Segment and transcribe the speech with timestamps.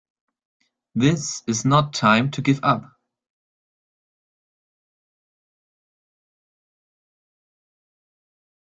[0.95, 2.99] This is no time to give up!